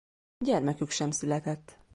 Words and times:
Gyermekük 0.37 0.89
sem 0.89 1.11
született. 1.11 1.77